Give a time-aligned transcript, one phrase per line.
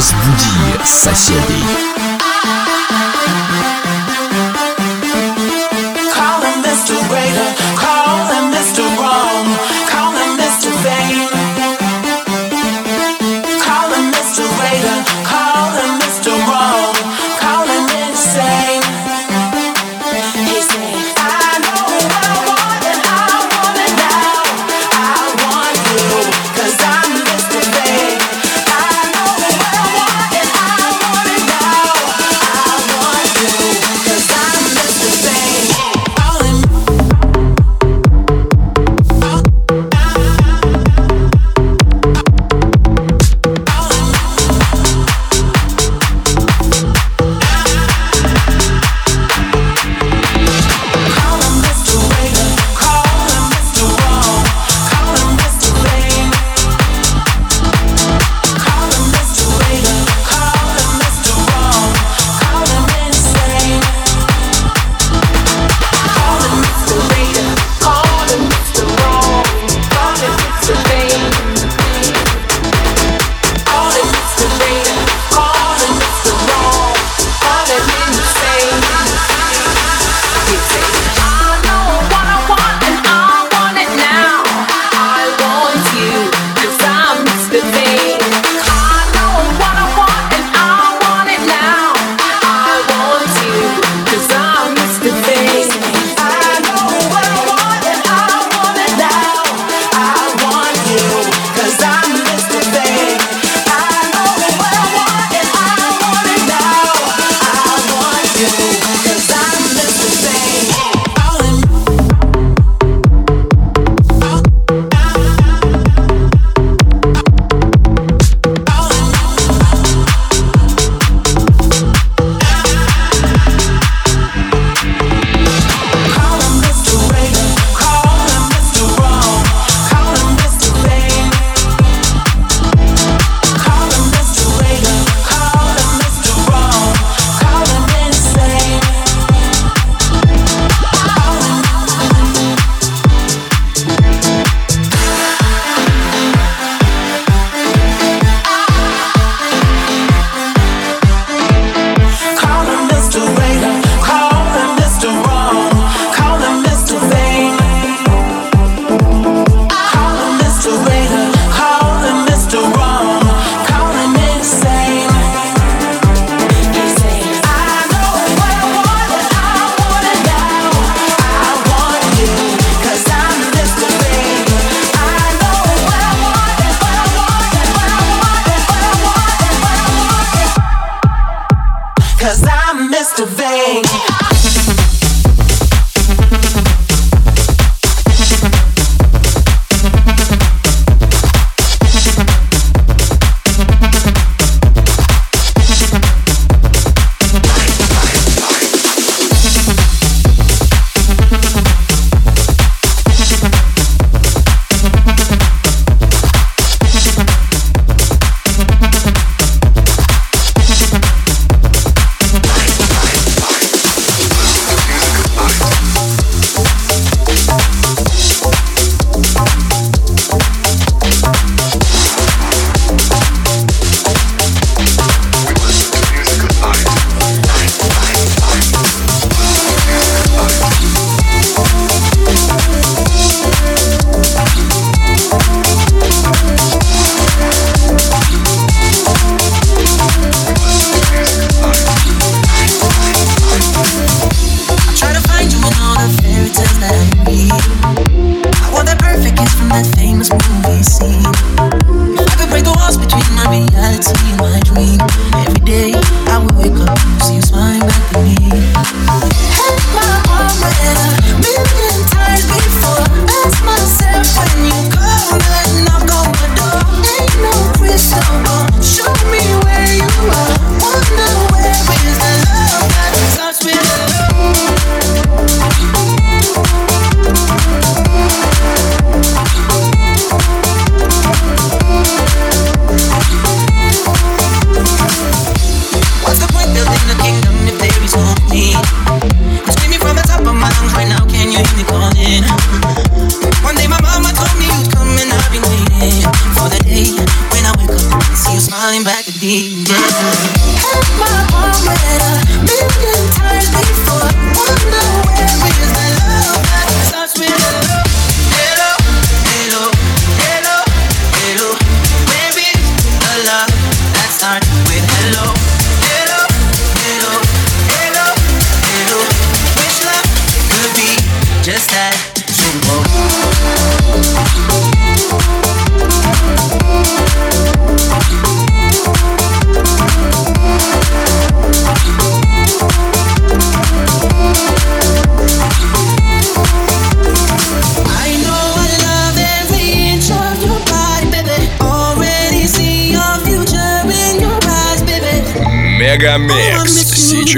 [0.00, 1.89] Разбуди соседей.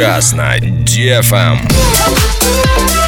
[0.00, 2.99] Сейчас на DFM.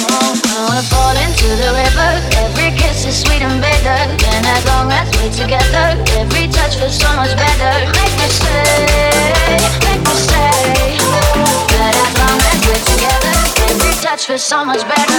[0.00, 0.40] You want.
[0.72, 2.10] I fall into the river.
[2.44, 4.00] Every kiss is sweet and bitter.
[4.32, 7.72] And as long as we're together, every touch feels so much better.
[8.00, 10.96] Make me stay, make me stay.
[11.76, 13.34] But as long as we're together,
[13.68, 15.18] every touch feels so much better.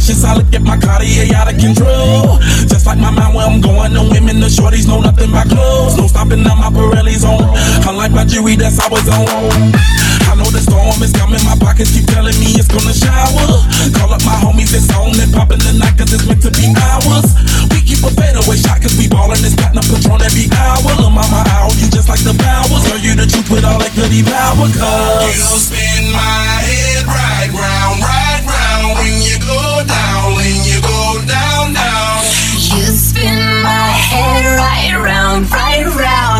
[0.00, 0.24] See, precious.
[0.24, 2.38] I look at my Cartier out of control.
[2.66, 5.96] Just like my mind where I'm going, the women, the shorties know nothing but clothes.
[5.96, 7.42] No stopping now, my Pirelli's on.
[7.86, 9.74] I like my jewelry, that's always on.
[10.28, 13.64] I know the storm is coming, my pockets keep telling me it's gonna shower.
[13.96, 16.70] Call up my homies, it's on and popping the night, cause it's meant to be
[16.76, 17.34] ours.
[17.72, 20.92] We keep a fadeaway shot, cause we ballin' this platinum patron every hour.
[21.00, 22.84] Lil' mama, I you just like the powers.
[22.86, 25.32] Girl, you the truth with all that good devour, cause.
[25.32, 31.20] You spin my head right round, right round when you go down, when you go
[31.26, 32.22] down, down.
[32.56, 36.37] You spin my head right round,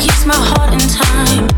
[0.00, 1.49] Keeps my heart in time.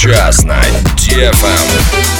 [0.00, 0.58] Сейчас на
[0.96, 2.19] DFM.